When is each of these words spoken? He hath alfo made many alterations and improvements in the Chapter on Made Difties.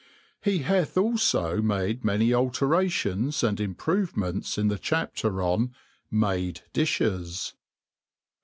He 0.41 0.63
hath 0.63 0.95
alfo 0.95 1.61
made 1.63 2.03
many 2.03 2.33
alterations 2.33 3.43
and 3.43 3.59
improvements 3.59 4.57
in 4.57 4.67
the 4.67 4.79
Chapter 4.79 5.43
on 5.43 5.75
Made 6.09 6.61
Difties. 6.73 7.53